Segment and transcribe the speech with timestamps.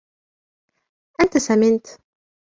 [1.21, 1.87] أنت سمنت.